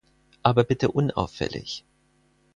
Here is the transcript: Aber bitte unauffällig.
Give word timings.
Aber 0.41 0.63
bitte 0.63 0.87
unauffällig. 0.89 1.85